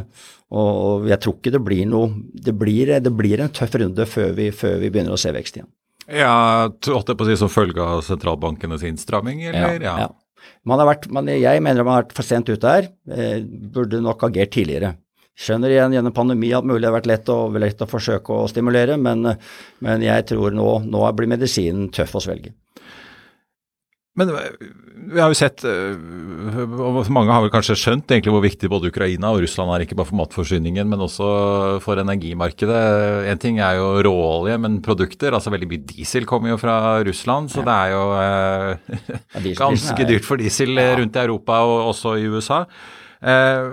[0.49, 4.33] Og jeg tror ikke det blir noe Det blir, det blir en tøff runde før
[4.37, 5.69] vi, før vi, begynner å se vekst igjen.
[6.09, 9.77] Ja, holdt jeg på å si som følge av sentralbankenes innstramming, eller?
[9.77, 9.97] Ja.
[10.07, 10.09] ja.
[10.67, 12.89] Man vært, man, jeg mener man har vært for sent ute her.
[13.11, 14.95] Eh, burde nok agert tidligere.
[15.39, 18.47] Skjønner igjen gjennom pandemi at mulig det har vært lett å, lett å forsøke å
[18.51, 19.23] stimulere, men,
[19.85, 22.51] men jeg tror nå, nå blir medisinen tøff å svelge.
[24.19, 24.31] Men
[25.09, 29.31] vi har jo sett, og mange har vel kanskje skjønt egentlig hvor viktig både Ukraina
[29.31, 31.29] og Russland er, ikke bare for matforsyningen, men også
[31.83, 32.81] for energimarkedet.
[33.31, 36.75] En ting er jo råolje, men produkter, altså veldig mye diesel kommer jo fra
[37.07, 37.49] Russland.
[37.53, 42.27] Så det er jo eh, ganske dyrt for diesel rundt i Europa og også i
[42.29, 42.65] USA.
[43.19, 43.71] Eh,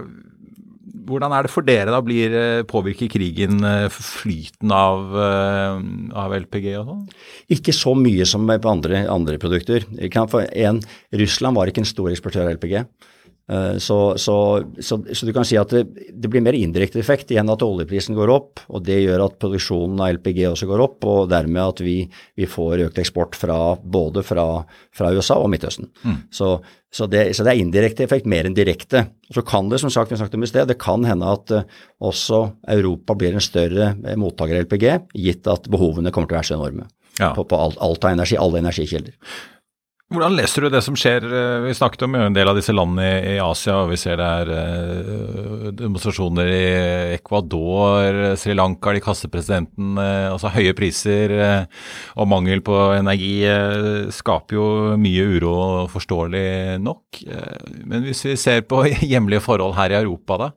[1.07, 2.03] hvordan er det for dere da?
[2.05, 5.83] Blir, eh, påvirker krigen eh, flyten av, eh,
[6.19, 7.03] av LPG og sånn?
[7.57, 9.87] Ikke så mye som på andre, andre produkter.
[9.97, 10.81] En,
[11.12, 12.83] Russland var ikke en stor eksportør av LPG.
[13.79, 14.37] Så, så,
[14.83, 18.16] så, så, du kan si at det, det, blir mer indirekte effekt igjen at oljeprisen
[18.19, 21.83] går opp, og det gjør at produksjonen av LPG også går opp, og dermed at
[21.87, 22.01] vi,
[22.35, 24.49] vi får økt eksport fra, både fra,
[24.90, 25.87] fra USA og Midtøsten.
[26.03, 26.19] Mm.
[26.35, 26.57] Så,
[27.04, 29.02] det, så, det, er indirekte effekt mer enn direkte.
[29.28, 31.66] Så kan det, som sagt, vi snakket om i sted, det kan hende at uh,
[32.00, 32.40] også
[32.72, 34.87] Europa blir en større eh, mottaker av LPG,
[35.26, 36.88] gitt at behovene kommer til å være så enorme
[37.20, 37.35] ja.
[37.37, 39.16] på, på alt, alt av energi, alle energikilder.
[40.07, 41.25] Hvordan leser du det som skjer?
[41.27, 44.29] Eh, vi snakket om en del av disse landene i Asia, og vi ser det
[44.42, 46.69] er eh, demonstrasjoner i
[47.16, 49.99] Ecuador, Sri Lanka, de kaster presidenten.
[49.99, 51.35] Eh, altså høye priser
[52.14, 53.35] og mangel på energi
[54.14, 54.69] skaper jo
[55.03, 55.57] mye uro,
[55.90, 56.47] forståelig
[56.87, 57.25] nok.
[57.83, 60.53] Men hvis vi ser på hjemlige forhold her i Europa, da.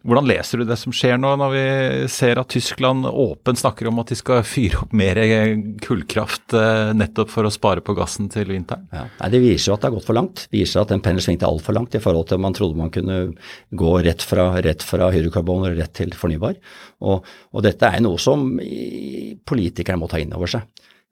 [0.00, 1.64] Hvordan leser du det som skjer nå, når vi
[2.08, 5.18] ser at Tyskland åpent snakker om at de skal fyre opp mer
[5.84, 8.86] kullkraft eh, nettopp for å spare på gassen til vinteren?
[8.96, 9.04] Ja.
[9.18, 10.46] Nei, Det viser jo at det har gått for langt.
[10.48, 13.18] Det viser at den pendelen svingte altfor langt i forhold til man trodde man kunne
[13.76, 16.56] gå rett fra, rett fra hydrokarbon rett til fornybar.
[17.04, 18.54] Og, og dette er noe som
[19.48, 20.64] politikerne må ta inn over seg.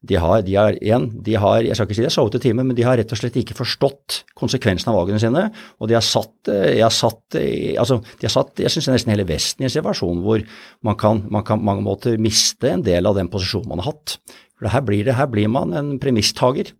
[0.06, 2.42] De har, de har, en, de har, jeg skal ikke si de har sovet i
[2.44, 5.48] timen, men de har rett og slett ikke forstått konsekvensen av valgene sine.
[5.82, 9.10] Og de har satt, eh, har satt, eh, altså, de har satt jeg synes nesten
[9.10, 10.44] hele Vesten i en situasjon hvor
[10.86, 14.20] man kan, man kan mange måter miste en del av den posisjonen man har hatt.
[14.58, 16.70] For her blir, det, her blir man en premisstager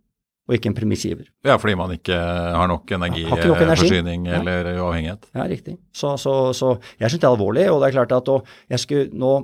[0.49, 1.27] og ikke en premissgiver.
[1.45, 4.39] Ja, fordi man ikke har nok energiforsyning energi.
[4.39, 5.27] eller uavhengighet.
[5.35, 5.75] Ja, riktig.
[5.93, 8.31] Så, så, så jeg syns det er alvorlig, og det er klart at
[8.73, 9.35] jeg skulle nå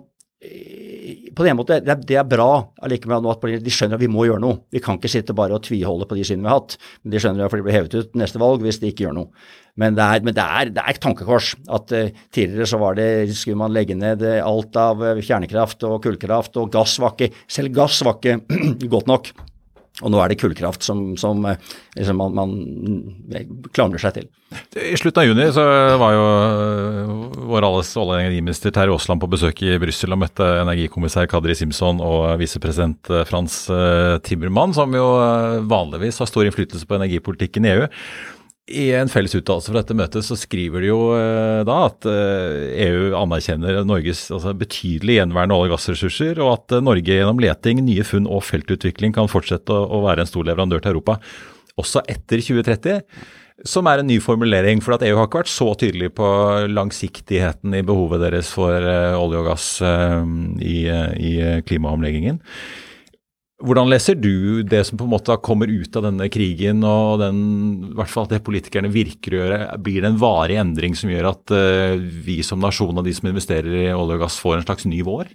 [1.35, 4.43] på den måten, det det er bra allikevel at de skjønner at vi må gjøre
[4.43, 4.59] noe.
[4.73, 6.75] Vi kan ikke sitte bare og tviholde på de synene vi har hatt.
[7.03, 9.47] Men de skjønner at de blir hevet ut neste valg hvis de ikke gjør noe.
[9.79, 12.95] Men det er, men det er, det er et tankekors at uh, tidligere så var
[12.99, 17.33] det, skulle man legge ned alt av uh, kjernekraft og kullkraft, og gass var ikke
[17.51, 18.39] Selv gass var ikke
[18.95, 19.33] godt nok.
[20.03, 21.59] Og nå er det kullkraft som, som eh,
[21.95, 22.51] liksom man, man
[23.75, 24.27] klamrer seg til.
[24.75, 25.63] I slutten av juni så
[26.01, 27.13] var jo øh,
[27.51, 31.55] vår alles olje- og energiminister Terje Aasland på besøk i Brussel og møtte energikommissær Kadri
[31.55, 33.61] Simson og visepresident Frans
[34.27, 35.07] Timmermann, som jo
[35.71, 37.91] vanligvis har stor innflytelse på energipolitikken i EU.
[38.65, 40.99] I en felles uttalelse fra dette møtet så skriver de jo
[41.67, 47.43] da at EU anerkjenner Norges altså, betydelig gjenværende olje- og gassressurser, og at Norge gjennom
[47.43, 51.19] leting, nye funn og feltutvikling kan fortsette å, være en stor leverandør til Europa
[51.77, 53.01] også etter 2030
[53.67, 54.81] som er en ny formulering.
[54.83, 56.27] For at EU har ikke vært så tydelig på
[56.71, 59.69] langsiktigheten i behovet deres for olje og gass
[60.59, 61.35] i, i
[61.67, 62.41] klimaomleggingen.
[63.63, 67.37] Hvordan leser du det som på en måte kommer ut av denne krigen, og den,
[67.87, 69.59] i hvert fall det politikerne virker å gjøre?
[69.85, 71.53] Blir det en varig endring som gjør at
[71.95, 74.99] vi som nasjon og de som investerer i olje og gass, får en slags ny
[75.07, 75.31] vår?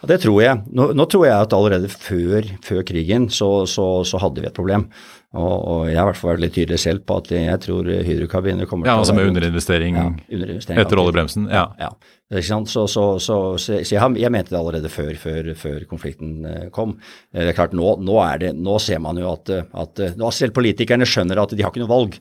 [0.00, 0.62] Ja, Det tror jeg.
[0.72, 4.56] Nå, nå, tror jeg at allerede før, før krigen så, så, så, hadde vi et
[4.56, 4.88] problem.
[5.30, 7.86] Og, og, jeg har i hvert fall vært litt tydelig selv på at jeg tror
[7.86, 11.46] hydrokabiner kommer ja, til å Ja, altså med underinvestering, ja, underinvestering etter oljebremsen?
[11.52, 11.68] Ja.
[11.78, 11.92] ja.
[12.30, 16.92] Så, så, så, så jeg, jeg, mente det allerede før, før, før konflikten eh, kom.
[17.34, 20.54] Eh, det er klart, nå, nå, det, nå ser man jo at, at nå selv
[20.54, 22.20] politikerne skjønner at de har ikke noe valg.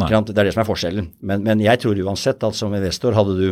[0.00, 0.08] Nei.
[0.08, 1.12] Det er det som er forskjellen.
[1.28, 3.46] Men, men jeg tror uansett at som investor hadde du,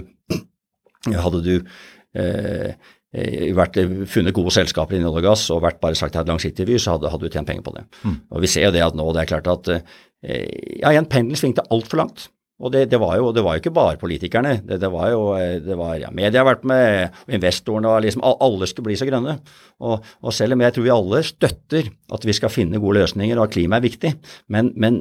[1.27, 2.73] hadde du eh,
[3.15, 6.27] Eh, vært, eh, funnet gode selskaper innen olje og gass og vært bare sagt at
[6.27, 7.85] langsiktig vy, så hadde, hadde, du tjent penger på det.
[8.03, 8.17] Mm.
[8.35, 11.39] Og Vi ser jo det at nå det er klart at eh, ja, igjen, pendelen
[11.39, 12.27] svingte altfor langt.
[12.63, 14.53] Og det, det, var jo, det, var jo, ikke bare politikerne.
[14.63, 15.23] Det, det var jo
[15.65, 19.35] det var, ja, Media har vært med, investorene og liksom Alle skulle bli så grønne.
[19.83, 23.35] Og, og, selv om jeg tror vi alle støtter at vi skal finne gode løsninger,
[23.35, 24.13] og at klima er viktig,
[24.55, 25.01] men, men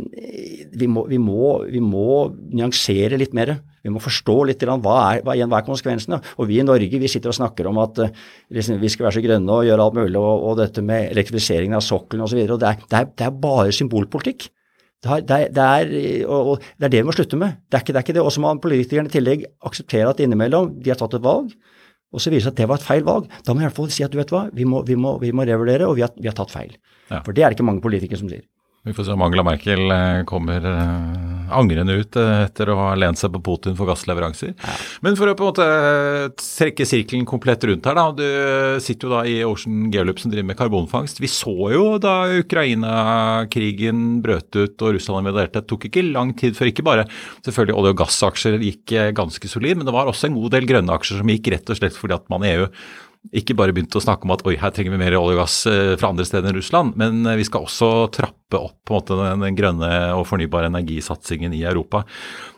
[0.73, 2.07] vi, må, vi, må, vi, må,
[2.57, 3.53] nyansere litt mer.
[3.85, 6.23] Vi må forstå litt hva er, hva, hva er konsekvensene.
[6.41, 9.25] Og vi i Norge vi sitter og snakker om at liksom, vi skal være så
[9.27, 12.41] grønne og gjøre alt mulig, og, og dette med elektrifiseringen av sokkelen osv.
[12.49, 14.49] Det, er, det, det er bare symbolpolitikk.
[15.03, 17.57] Det, er, det, er, og det er det vi må slutte med.
[17.67, 17.99] Det er ikke det.
[17.99, 18.23] Er ikke det.
[18.23, 21.51] Og så må politikerne i tillegg akseptere at innimellom de har tatt et valg,
[22.13, 23.27] og så viser det seg at det var et feil valg.
[23.43, 25.17] Da må vi i hvert fall si at du vet hva, vi må, vi må,
[25.19, 26.75] vi må revurdere, og vi har, vi har tatt feil.
[27.09, 27.19] Ja.
[27.25, 28.45] For det er det ikke mange politikere som sier.
[28.85, 32.87] Vi får se om Angela Merkel eh, kommer eh, angrende ut eh, etter å ha
[32.99, 34.51] lent seg på Putin for gassleveranser.
[35.05, 35.67] Men for å på en måte
[36.41, 38.09] trekke sirkelen komplett rundt her, da.
[38.11, 41.21] Du sitter jo da i Ocean Geolup som driver med karbonfangst.
[41.23, 46.59] Vi så jo da Ukraina-krigen brøt ut og Russland invaderte, det tok ikke lang tid
[46.59, 47.07] før ikke bare
[47.45, 50.99] selvfølgelig olje- og gassaksjer gikk ganske solid, men det var også en god del grønne
[50.99, 52.67] aksjer som gikk rett og slett fordi at man i EU
[53.31, 55.57] ikke bare begynte å snakke om at oi, her trenger vi mer olje og gass
[55.69, 58.99] eh, fra andre steder enn Russland, men eh, vi skal også trappe opp på en
[58.99, 62.03] måte, den, den grønne og fornybare energisatsingen i Europa.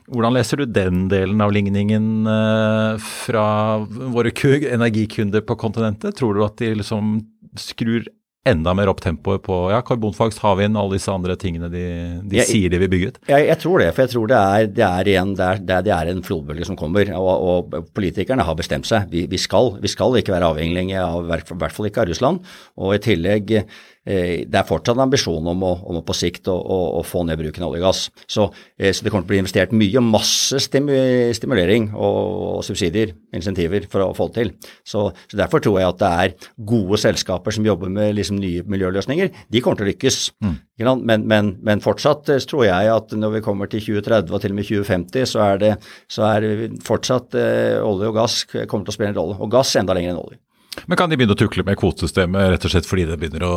[0.10, 3.48] Hvordan leser du den delen av ligningen eh, fra
[3.86, 6.18] våre energikunder på kontinentet?
[6.18, 7.20] Tror du at de liksom
[7.62, 8.08] skrur
[8.46, 11.86] enda mer opp tempoet på ja, karbonfangst, havvind, alle disse andre tingene de,
[12.22, 13.18] de jeg, sier de vil bygge ut?
[13.32, 15.96] Jeg, jeg, tror det, for jeg tror det er, det er, igjen, det er, det
[15.96, 17.10] er en flodbølge som kommer.
[17.18, 19.10] Og, og, politikerne har bestemt seg.
[19.12, 22.56] Vi, vi, skal, vi skal, ikke være avhengige av, i hvert fall ikke av Russland.
[22.78, 23.58] Og i tillegg
[24.06, 27.24] det er fortsatt en ambisjon om å, om å på sikt å, å, å, få
[27.26, 28.02] ned bruken av olje og gass.
[28.30, 32.20] Så, eh, så, det kommer til å bli investert mye, og masse stimulering og,
[32.60, 34.54] og subsidier, insentiver, for å få det til.
[34.86, 38.64] Så, så, Derfor tror jeg at det er gode selskaper som jobber med liksom, nye
[38.70, 39.34] miljøløsninger.
[39.50, 40.22] De kommer til å lykkes.
[40.46, 40.56] Mm.
[40.86, 44.54] Men, men, men, fortsatt eh, tror jeg at når vi kommer til 2030 og til
[44.54, 45.76] og med 2050, så er det,
[46.12, 49.40] så er det fortsatt eh, olje og gass kommer til å spille en rolle.
[49.42, 50.45] Og gass enda lenger enn olje.
[50.86, 53.56] Men kan de begynne å tukle med kvotesystemet rett og slett fordi det begynner å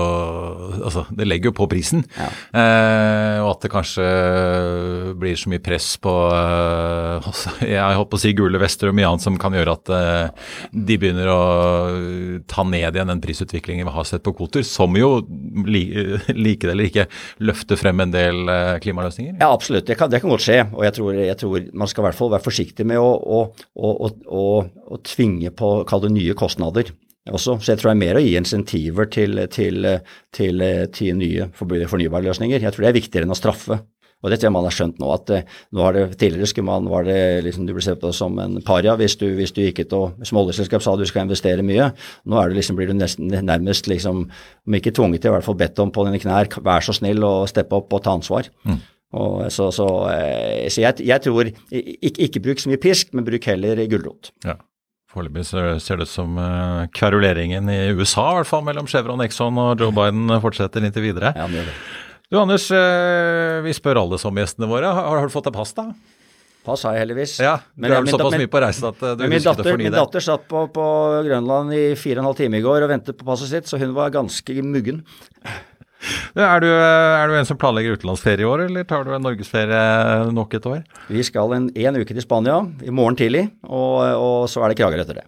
[0.79, 2.05] Altså, det legger jo på prisen.
[2.17, 2.29] Ja.
[2.61, 4.05] Eh, og at det kanskje
[5.19, 7.29] blir så mye press på eh,
[7.67, 10.47] Jeg holdt på å si gule vester og mye annet som kan gjøre at eh,
[10.73, 11.41] de begynner å
[12.51, 15.11] ta ned igjen den prisutviklingen vi har sett på kvoter, som jo,
[15.67, 15.83] li,
[16.37, 17.09] like det eller ikke,
[17.45, 19.39] løfter frem en del eh, klimaløsninger?
[19.41, 19.89] Ja, absolutt.
[19.89, 20.61] Det kan, det kan godt skje.
[20.75, 23.43] Og jeg tror, jeg tror, man skal i hvert fall være forsiktig med å, å,
[23.75, 24.47] å,
[24.95, 26.95] å tvinge på, kall det nye kostnader
[27.29, 27.59] også.
[27.61, 29.87] Så jeg tror det er mer å gi insentiver til, til,
[30.35, 32.63] til, til nye fornybare løsninger.
[32.63, 33.83] Jeg tror det er viktigere enn å straffe.
[34.19, 36.67] Og det tror jeg man har skjønt nå, at eh, nå har det, tidligere skulle
[36.67, 39.61] man, var det liksom, du ble sett på som en paria hvis du, hvis du
[39.63, 41.93] gikk ut og som oljeselskap sa du skal investere mye.
[42.27, 45.47] Nå er du liksom, blir du nesten, nærmest, liksom, om ikke tvunget til, i hvert
[45.47, 48.51] fall bedt om på dine knær, vær så snill og steppe opp og ta ansvar.
[48.67, 48.81] Mm.
[49.19, 53.29] Og så, så, eh, så jeg, jeg, tror ikke, ikke bruk så mye pisk, men
[53.29, 54.35] bruk heller gulrot.
[54.45, 54.59] Ja.
[55.19, 59.57] Foreløpig ser det ut som uh, kveruleringen i USA, i hvert fall mellom Chevron, Exxon
[59.59, 61.33] og Joe Biden fortsetter inntil videre.
[61.35, 61.75] Ja, det det.
[62.29, 64.93] Du Anders, uh, vi spør alle som gjestene våre.
[64.95, 65.89] Har, har, du fått deg pass, da?
[66.69, 67.39] Pass har jeg heldigvis.
[67.43, 69.89] Ja, Du er vel såpass mye på reise at uh, du husket datter, å fornye
[69.89, 69.91] det?
[69.91, 70.87] Min datter satt på, på,
[71.27, 73.81] Grønland i fire og en halv time i går og ventet på passet sitt, så
[73.81, 75.03] hun var ganske muggen.
[76.39, 80.29] Er du, er du, en som planlegger utenlandsferie i år, eller tar du en norgesferie
[80.35, 80.85] nok et år?
[81.11, 84.79] Vi skal en, en uke til Spania i morgen tidlig, og, og så er det
[84.79, 85.27] Kragerø etter det.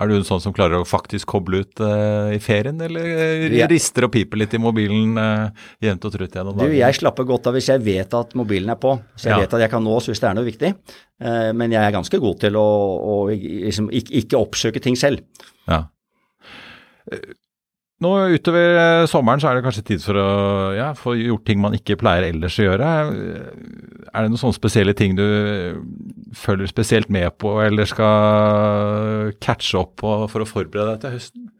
[0.00, 3.66] Er du en sånn som klarer å faktisk koble ut uh, i ferien, eller uh,
[3.68, 6.72] rister og piper litt i mobilen uh, jevnt og trutt gjennom dagen?
[6.72, 9.42] Du, jeg slapper godt av hvis jeg vet at mobilen er på, så jeg ja.
[9.44, 10.72] vet at jeg kan nås hvis det er noe viktig.
[11.20, 12.64] Uh, men jeg er ganske god til å,
[13.12, 15.20] å liksom, ikke, ikke, oppsøke ting selv.
[15.68, 15.84] Ja.
[18.00, 20.28] Nå utover eh, sommeren så er det kanskje tid for å
[20.72, 22.88] ja, få gjort ting man ikke pleier ellers å gjøre.
[24.08, 25.26] Er det noen sånne spesielle ting du
[26.36, 31.50] følger spesielt med på eller skal catche opp på for å forberede deg til høsten?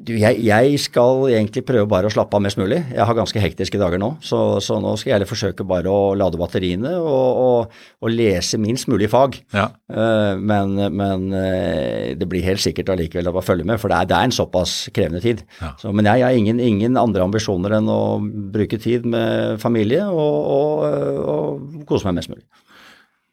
[0.00, 2.78] Du, jeg, jeg, skal egentlig prøve bare å slappe av mest mulig.
[2.88, 6.14] Jeg har ganske hektiske dager nå, så, så nå skal jeg heller forsøke bare å
[6.16, 9.36] lade batteriene og, og, og lese minst mulig fag.
[9.52, 9.66] Ja.
[9.92, 13.98] Uh, men, men uh, det blir helt sikkert allikevel å bare følge med, for det
[13.98, 15.44] er, det er en såpass krevende tid.
[15.60, 15.74] Ja.
[15.82, 18.00] Så, men jeg, jeg har ingen, ingen, andre ambisjoner enn å
[18.56, 20.88] bruke tid med familie og,
[21.28, 22.46] og kose meg mest mulig.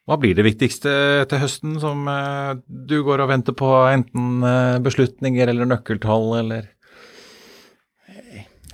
[0.08, 0.92] Hva blir det viktigste
[1.28, 6.70] til høsten som eh, du går og venter på, enten eh, beslutninger eller nøkkeltall, eller?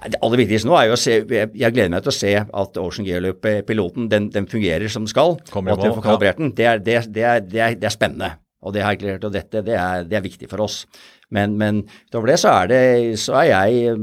[0.03, 2.79] Det aller viktigste nå er jo å se Jeg gleder meg til å se at
[2.81, 6.51] Ocean Gearloop-piloten den, den, fungerer som skal, og at vi får kalibrert den.
[6.57, 8.33] Det er, det, det, er, det, er, det er, spennende.
[8.63, 10.83] Og det har jeg klart, og dette det er, det er viktig for oss.
[11.33, 12.81] Men, men utover det så er, det,
[13.21, 13.95] så er jeg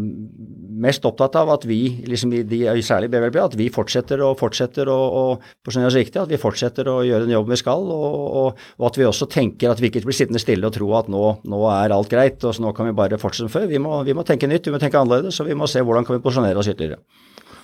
[0.81, 5.05] mest opptatt av at vi, liksom de, særlig BVLB, at vi fortsetter og fortsetter og,
[5.21, 8.67] og på oss riktig, at vi fortsetter å gjøre den jobben vi skal, og, og,
[8.81, 11.25] og, at vi også tenker at vi ikke blir sittende stille og tro at nå,
[11.47, 13.71] nå er alt greit, og så nå kan vi bare fortsette som før.
[13.71, 16.09] Vi må, vi må tenke nytt, vi må tenke annerledes, og vi må se hvordan
[16.09, 16.99] kan vi posisjonere oss ytterligere.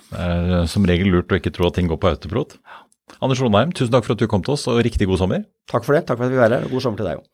[0.06, 2.60] Det er eh, som regel lurt å ikke tro at ting går på autopilot.
[3.22, 5.46] Anders Londheim, tusen takk for at du kom til oss, og riktig god sommer.
[5.70, 6.04] Takk for det.
[6.08, 7.26] Takk for at vi var her, og god sommer til deg òg.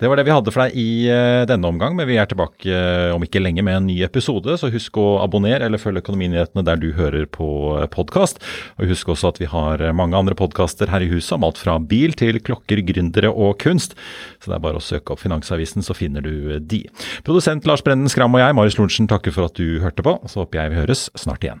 [0.00, 2.72] Det var det vi hadde for deg i uh, denne omgang, men vi er tilbake
[2.72, 4.54] uh, om ikke lenge med en ny episode.
[4.56, 8.40] Så husk å abonnere eller følge Økonominyhetene der du hører på eh, podkast.
[8.80, 11.76] Og husk også at vi har mange andre podkaster her i huset om alt fra
[11.76, 13.92] bil til klokker, gründere og kunst.
[14.40, 16.86] Så det er bare å søke opp Finansavisen, så finner du de.
[17.26, 20.16] Produsent Lars Brenden Skram og jeg, Marius Lorentzen, takker for at du hørte på.
[20.32, 21.60] Så håper jeg vi høres snart igjen.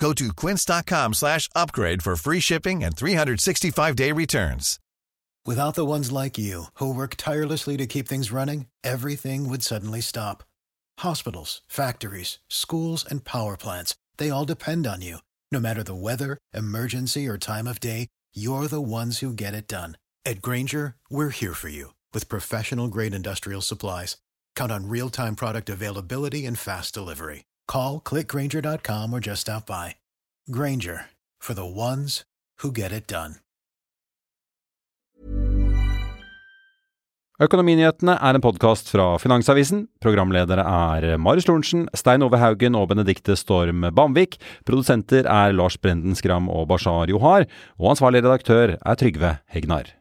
[0.00, 4.80] Go to quince.com slash upgrade for free shipping and 365-day returns.
[5.46, 10.00] Without the ones like you, who work tirelessly to keep things running, everything would suddenly
[10.00, 10.42] stop.
[10.98, 15.18] Hospitals, factories, schools, and power plants, they all depend on you.
[15.50, 19.66] No matter the weather, emergency, or time of day, you're the ones who get it
[19.66, 19.96] done.
[20.24, 24.16] At Granger, we're here for you with professional-grade industrial supplies.
[24.54, 27.44] Count on real-time product availability and fast delivery.
[27.70, 29.94] Call clickgranger.com or just stop by.
[30.50, 31.06] Granger
[31.38, 32.24] for the ones
[32.62, 33.38] who get it done.
[37.40, 39.86] Økonominyhetene er en podkast fra Finansavisen.
[40.04, 44.36] Programledere er Marius Lorentzen, Stein Ove Haugen og Benedikte Storm Bamvik.
[44.68, 47.48] Produsenter er Lars Brenden Skram og Bashar Johar.
[47.80, 49.94] Og ansvarlig redaktør er Trygve Hegnar.